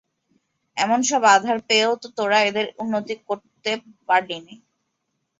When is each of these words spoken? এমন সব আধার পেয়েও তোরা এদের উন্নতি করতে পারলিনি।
এমন 0.77 0.99
সব 1.09 1.21
আধার 1.35 1.57
পেয়েও 1.67 1.93
তোরা 2.17 2.39
এদের 2.49 2.65
উন্নতি 2.81 3.13
করতে 3.27 3.71
পারলিনি। 4.07 4.55